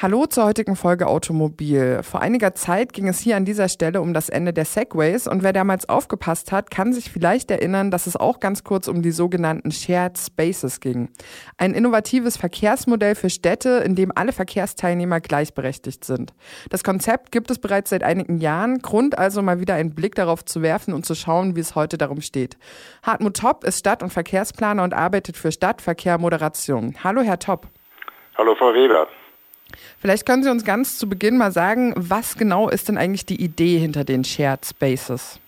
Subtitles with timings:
[0.00, 2.04] Hallo zur heutigen Folge Automobil.
[2.04, 5.42] Vor einiger Zeit ging es hier an dieser Stelle um das Ende der Segways und
[5.42, 9.10] wer damals aufgepasst hat, kann sich vielleicht erinnern, dass es auch ganz kurz um die
[9.10, 11.08] sogenannten Shared Spaces ging.
[11.56, 16.32] Ein innovatives Verkehrsmodell für Städte, in dem alle Verkehrsteilnehmer gleichberechtigt sind.
[16.70, 20.44] Das Konzept gibt es bereits seit einigen Jahren, Grund also mal wieder einen Blick darauf
[20.44, 22.56] zu werfen und zu schauen, wie es heute darum steht.
[23.02, 26.94] Hartmut Topp ist Stadt- und Verkehrsplaner und arbeitet für Stadtverkehr Moderation.
[27.02, 27.66] Hallo Herr Topp.
[28.36, 29.08] Hallo Frau Weber.
[30.00, 33.42] Vielleicht können Sie uns ganz zu Beginn mal sagen, was genau ist denn eigentlich die
[33.42, 35.40] Idee hinter den Shared Spaces?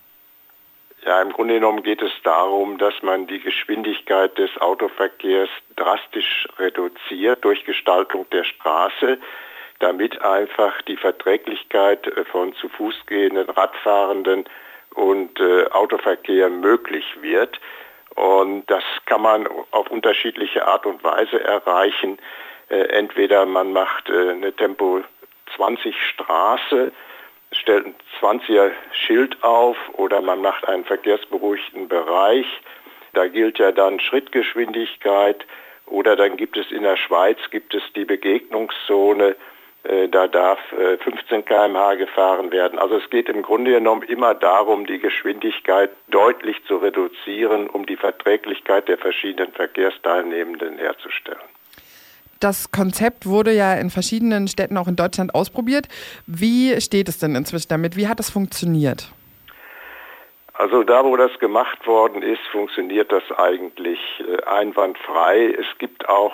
[1.05, 7.43] Ja, im Grunde genommen geht es darum, dass man die Geschwindigkeit des Autoverkehrs drastisch reduziert
[7.43, 9.19] durch Gestaltung der Straße,
[9.79, 14.45] damit einfach die Verträglichkeit von zu Fuß gehenden, Radfahrenden
[14.95, 17.59] und äh, Autoverkehr möglich wird.
[18.15, 22.19] Und das kann man auf unterschiedliche Art und Weise erreichen.
[22.71, 25.03] Äh, entweder man macht äh, eine Tempo
[25.57, 26.93] 20 Straße,
[27.53, 32.47] stellt ein 20er Schild auf oder man macht einen verkehrsberuhigten Bereich.
[33.13, 35.45] Da gilt ja dann Schrittgeschwindigkeit
[35.87, 39.35] oder dann gibt es in der Schweiz gibt es die Begegnungszone,
[39.83, 40.61] äh, da darf
[41.03, 42.79] 15 km/h gefahren werden.
[42.79, 47.97] Also es geht im Grunde genommen immer darum, die Geschwindigkeit deutlich zu reduzieren, um die
[47.97, 51.41] Verträglichkeit der verschiedenen Verkehrsteilnehmenden herzustellen.
[52.41, 55.89] Das Konzept wurde ja in verschiedenen Städten auch in Deutschland ausprobiert.
[56.27, 57.97] Wie steht es denn inzwischen damit?
[57.97, 59.13] Wie hat das funktioniert?
[60.55, 65.55] Also da, wo das gemacht worden ist, funktioniert das eigentlich äh, einwandfrei.
[65.59, 66.33] Es gibt auch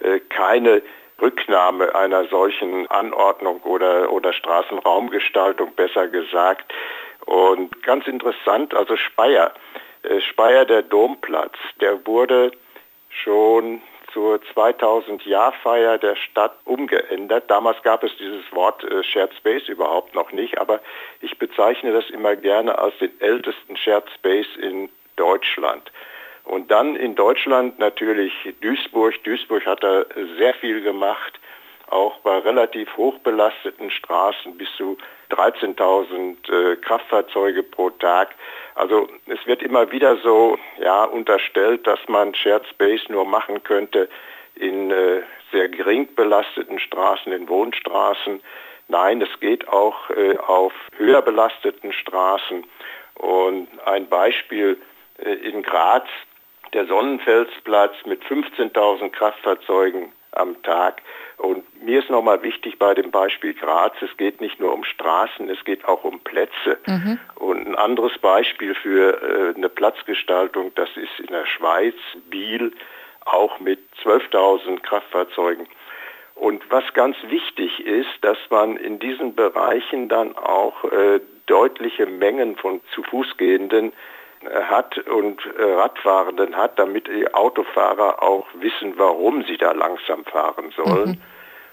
[0.00, 0.82] äh, keine
[1.20, 6.72] Rücknahme einer solchen Anordnung oder, oder Straßenraumgestaltung, besser gesagt.
[7.26, 9.52] Und ganz interessant, also Speyer,
[10.02, 12.52] äh, Speyer der Domplatz, der wurde
[13.08, 13.82] schon
[14.12, 17.50] zur 2000-Jahr-Feier der Stadt umgeändert.
[17.50, 20.80] Damals gab es dieses Wort äh, Shared Space überhaupt noch nicht, aber
[21.20, 25.90] ich bezeichne das immer gerne als den ältesten Shared Space in Deutschland.
[26.44, 29.22] Und dann in Deutschland natürlich Duisburg.
[29.24, 30.04] Duisburg hat da
[30.38, 31.38] sehr viel gemacht,
[31.92, 34.96] auch bei relativ hochbelasteten Straßen bis zu
[35.30, 38.34] 13.000 äh, Kraftfahrzeuge pro Tag.
[38.74, 44.08] Also es wird immer wieder so ja, unterstellt, dass man Shared Space nur machen könnte
[44.54, 48.40] in äh, sehr gering belasteten Straßen, in Wohnstraßen.
[48.88, 52.64] Nein, es geht auch äh, auf höher belasteten Straßen.
[53.14, 54.80] Und ein Beispiel
[55.18, 56.06] äh, in Graz,
[56.72, 61.02] der Sonnenfelsplatz mit 15.000 Kraftfahrzeugen am Tag.
[61.38, 65.48] Und mir ist nochmal wichtig bei dem Beispiel Graz, es geht nicht nur um Straßen,
[65.48, 66.78] es geht auch um Plätze.
[66.86, 67.18] Mhm.
[67.36, 71.94] Und ein anderes Beispiel für äh, eine Platzgestaltung, das ist in der Schweiz,
[72.30, 72.72] Biel,
[73.24, 75.66] auch mit 12.000 Kraftfahrzeugen.
[76.34, 82.56] Und was ganz wichtig ist, dass man in diesen Bereichen dann auch äh, deutliche Mengen
[82.56, 83.92] von zu Fuß gehenden
[84.50, 90.72] hat und äh, Radfahrenden hat, damit die Autofahrer auch wissen, warum sie da langsam fahren
[90.76, 91.10] sollen.
[91.10, 91.22] Mhm.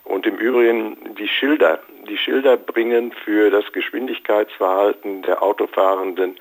[0.03, 1.79] Und im Übrigen die Schilder.
[2.07, 6.39] Die Schilder bringen für das Geschwindigkeitsverhalten der Autofahrenden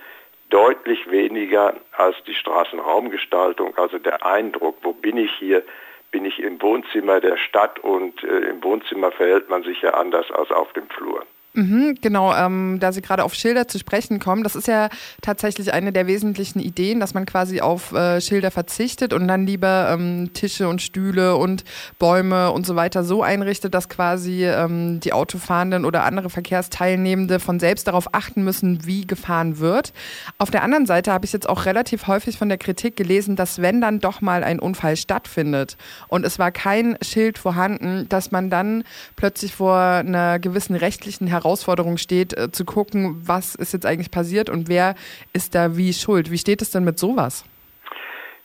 [0.51, 5.63] deutlich weniger als die Straßenraumgestaltung, also der Eindruck, wo bin ich hier,
[6.11, 10.31] bin ich im Wohnzimmer der Stadt und äh, im Wohnzimmer verhält man sich ja anders
[10.31, 11.27] als auf dem Flur.
[11.55, 14.91] Mhm, genau, ähm, da Sie gerade auf Schilder zu sprechen kommen, das ist ja
[15.23, 19.89] tatsächlich eine der wesentlichen Ideen, dass man quasi auf äh, Schilder verzichtet und dann lieber
[19.91, 21.65] ähm, Tische und Stühle und
[21.99, 27.59] Bäume und so weiter so einrichtet, dass quasi ähm, die Autofahrenden oder andere Verkehrsteilnehmende von
[27.59, 29.95] selbst darauf achten müssen, wie gefahren wird.
[30.37, 33.63] Auf der anderen Seite habe ich jetzt auch relativ häufig von der Kritik gelesen, dass
[33.63, 35.77] wenn dann doch mal ein Unfall stattfindet
[36.09, 38.85] und es war kein Schild vorhanden, dass man dann
[39.17, 44.11] plötzlich vor einer gewissen rechtlichen Herausforderung Herausforderung steht, äh, zu gucken, was ist jetzt eigentlich
[44.11, 44.95] passiert und wer
[45.33, 46.31] ist da wie schuld.
[46.31, 47.45] Wie steht es denn mit sowas?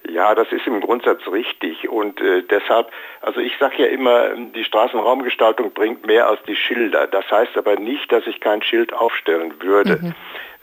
[0.10, 2.88] Ja, das ist im Grundsatz richtig und äh, deshalb,
[3.22, 7.08] also ich sage ja immer, die Straßenraumgestaltung bringt mehr als die Schilder.
[7.08, 10.00] Das heißt aber nicht, dass ich kein Schild aufstellen würde.
[10.02, 10.14] Mhm.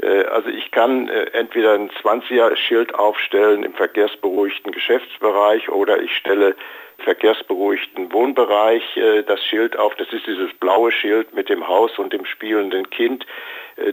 [0.03, 6.57] Äh, also ich kann äh, entweder ein 20er-Schild aufstellen im verkehrsberuhigten Geschäftsbereich oder ich stelle
[6.99, 9.95] verkehrsberuhigten Wohnbereich äh, das Schild auf.
[9.97, 13.27] Das ist dieses blaue Schild mit dem Haus und dem spielenden Kind.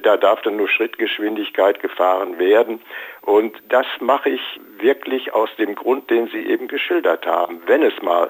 [0.01, 2.81] Da darf dann nur Schrittgeschwindigkeit gefahren werden.
[3.21, 4.41] Und das mache ich
[4.79, 7.61] wirklich aus dem Grund, den Sie eben geschildert haben.
[7.67, 8.29] Wenn es mal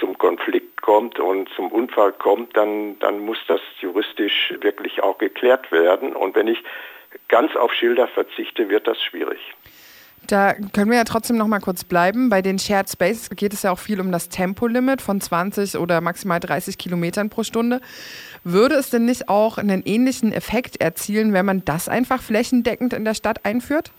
[0.00, 5.70] zum Konflikt kommt und zum Unfall kommt, dann, dann muss das juristisch wirklich auch geklärt
[5.70, 6.16] werden.
[6.16, 6.60] Und wenn ich
[7.30, 9.38] ganz auf Schilder verzichte, wird das schwierig.
[10.26, 12.28] Da können wir ja trotzdem noch mal kurz bleiben.
[12.28, 16.00] Bei den Shared Spaces geht es ja auch viel um das Tempolimit von 20 oder
[16.00, 17.80] maximal 30 Kilometern pro Stunde.
[18.44, 23.04] Würde es denn nicht auch einen ähnlichen Effekt erzielen, wenn man das einfach flächendeckend in
[23.04, 23.90] der Stadt einführt?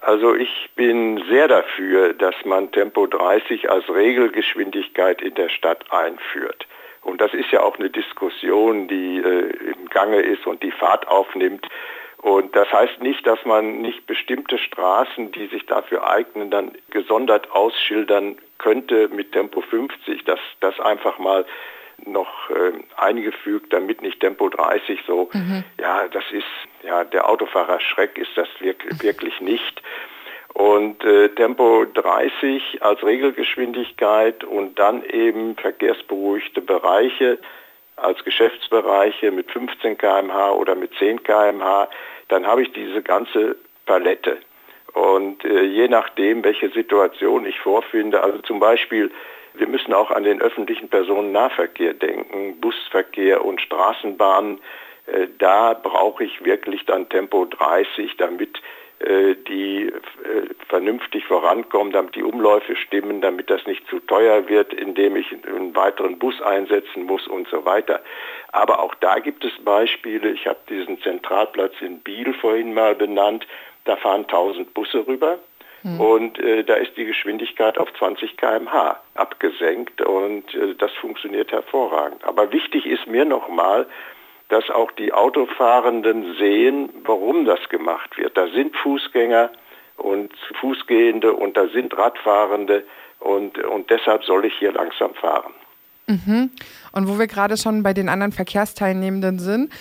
[0.00, 6.66] Also ich bin sehr dafür, dass man Tempo 30 als Regelgeschwindigkeit in der Stadt einführt.
[7.10, 11.08] Und das ist ja auch eine Diskussion, die äh, im Gange ist und die Fahrt
[11.08, 11.66] aufnimmt.
[12.18, 17.50] Und das heißt nicht, dass man nicht bestimmte Straßen, die sich dafür eignen, dann gesondert
[17.50, 21.46] ausschildern könnte mit Tempo 50, dass das einfach mal
[22.06, 25.64] noch äh, eingefügt, damit nicht Tempo 30 so, mhm.
[25.78, 26.44] ja, das ist,
[26.82, 29.82] ja, der Autofahrer Schreck ist das wirklich, wirklich nicht.
[30.54, 37.38] Und äh, Tempo 30 als Regelgeschwindigkeit und dann eben verkehrsberuhigte Bereiche
[37.96, 41.88] als Geschäftsbereiche mit 15 km/h oder mit 10 km/h,
[42.28, 43.56] dann habe ich diese ganze
[43.86, 44.38] Palette.
[44.94, 49.10] Und äh, je nachdem, welche Situation ich vorfinde, also zum Beispiel,
[49.54, 54.58] wir müssen auch an den öffentlichen Personennahverkehr denken, Busverkehr und Straßenbahnen.
[55.06, 58.60] Äh, da brauche ich wirklich dann Tempo 30, damit
[59.00, 59.92] die äh,
[60.68, 65.74] vernünftig vorankommen, damit die Umläufe stimmen, damit das nicht zu teuer wird, indem ich einen
[65.74, 68.02] weiteren Bus einsetzen muss und so weiter.
[68.52, 70.30] Aber auch da gibt es Beispiele.
[70.32, 73.46] Ich habe diesen Zentralplatz in Biel vorhin mal benannt.
[73.84, 75.38] Da fahren 1000 Busse rüber.
[75.82, 75.98] Hm.
[75.98, 82.22] Und äh, da ist die Geschwindigkeit auf 20 km/h abgesenkt und äh, das funktioniert hervorragend.
[82.24, 83.86] Aber wichtig ist mir nochmal,
[84.50, 88.36] dass auch die Autofahrenden sehen, warum das gemacht wird.
[88.36, 89.50] Da sind Fußgänger
[89.96, 92.84] und Fußgehende und da sind Radfahrende
[93.20, 95.52] und, und deshalb soll ich hier langsam fahren.
[96.06, 96.50] Mhm.
[96.92, 99.72] Und wo wir gerade schon bei den anderen Verkehrsteilnehmenden sind,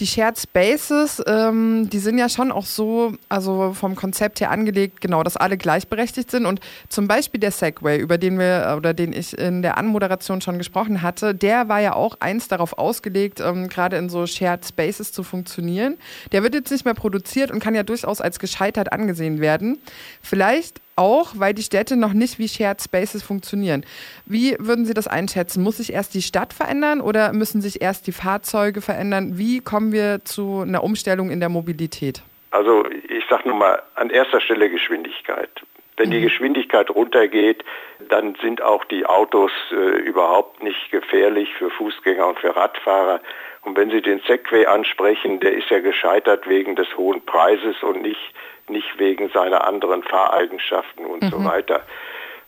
[0.00, 5.00] die Shared Spaces, ähm, die sind ja schon auch so, also vom Konzept her angelegt,
[5.00, 6.46] genau, dass alle gleichberechtigt sind.
[6.46, 10.58] Und zum Beispiel der Segway, über den wir oder den ich in der Anmoderation schon
[10.58, 15.12] gesprochen hatte, der war ja auch eins darauf ausgelegt, ähm, gerade in so Shared Spaces
[15.12, 15.96] zu funktionieren.
[16.32, 19.78] Der wird jetzt nicht mehr produziert und kann ja durchaus als gescheitert angesehen werden.
[20.20, 23.84] Vielleicht auch, weil die Städte noch nicht wie Shared Spaces funktionieren.
[24.24, 25.62] Wie würden Sie das einschätzen?
[25.62, 29.36] Muss sich erst die Stadt verändern oder müssen sich erst die Fahrzeuge verändern?
[29.36, 32.22] Wie kommen wir zu einer Umstellung in der Mobilität?
[32.52, 35.50] Also ich sage nochmal, an erster Stelle Geschwindigkeit.
[35.96, 36.24] Wenn die mhm.
[36.24, 37.64] Geschwindigkeit runtergeht,
[38.08, 43.20] dann sind auch die Autos äh, überhaupt nicht gefährlich für Fußgänger und für Radfahrer.
[43.62, 48.02] Und wenn Sie den Segway ansprechen, der ist ja gescheitert wegen des hohen Preises und
[48.02, 48.32] nicht
[48.68, 51.28] nicht wegen seiner anderen Fahreigenschaften und mhm.
[51.28, 51.82] so weiter.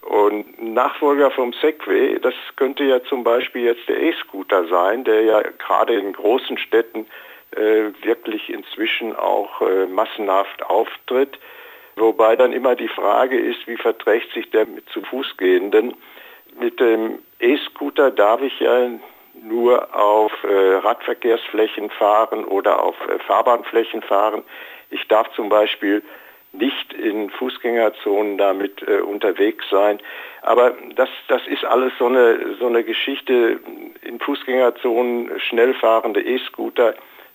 [0.03, 5.41] Und Nachfolger vom Segway, das könnte ja zum Beispiel jetzt der E-Scooter sein, der ja
[5.41, 7.07] gerade in großen Städten
[7.53, 11.39] äh, wirklich inzwischen auch äh, massenhaft auftritt.
[11.97, 15.95] Wobei dann immer die Frage ist, wie verträgt sich der mit zu Fuß gehenden?
[16.59, 18.91] Mit dem E-Scooter darf ich ja
[19.43, 24.43] nur auf äh, Radverkehrsflächen fahren oder auf äh, Fahrbahnflächen fahren.
[24.91, 26.03] Ich darf zum Beispiel
[26.53, 29.99] nicht in Fußgängerzonen damit äh, unterwegs sein.
[30.43, 33.61] Aber das, das ist alles so eine, so eine Geschichte.
[34.03, 36.95] In Fußgängerzonen schnell fahrende E-Scooter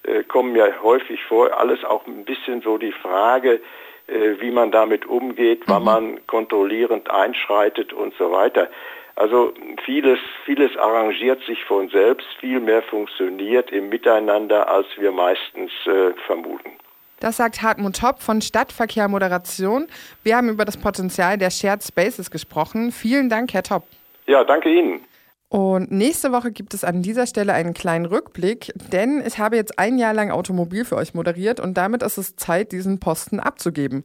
[0.09, 1.57] äh, kommen ja häufig vor.
[1.57, 3.61] Alles auch ein bisschen so die Frage,
[4.07, 5.71] äh, wie man damit umgeht, mhm.
[5.71, 8.69] wann man kontrollierend einschreitet und so weiter.
[9.15, 15.71] Also vieles, vieles arrangiert sich von selbst, viel mehr funktioniert im Miteinander, als wir meistens
[15.85, 16.71] äh, vermuten.
[17.19, 19.87] Das sagt Hartmut Topp von Stadtverkehr Moderation.
[20.23, 22.93] Wir haben über das Potenzial der Shared Spaces gesprochen.
[22.93, 23.83] Vielen Dank, Herr Topp.
[24.25, 25.01] Ja, danke Ihnen.
[25.49, 29.79] Und nächste Woche gibt es an dieser Stelle einen kleinen Rückblick, denn ich habe jetzt
[29.79, 34.03] ein Jahr lang Automobil für euch moderiert und damit ist es Zeit, diesen Posten abzugeben.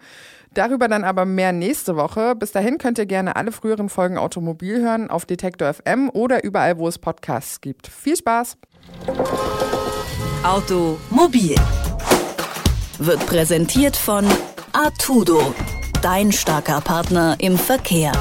[0.54, 2.34] Darüber dann aber mehr nächste Woche.
[2.34, 6.78] Bis dahin könnt ihr gerne alle früheren Folgen Automobil hören auf Detektor FM oder überall,
[6.78, 7.88] wo es Podcasts gibt.
[7.88, 8.56] Viel Spaß!
[10.44, 11.56] Automobil
[12.98, 14.24] wird präsentiert von
[14.72, 15.54] Artudo,
[16.00, 18.12] dein starker Partner im Verkehr.